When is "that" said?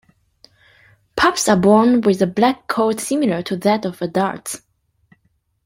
3.57-3.85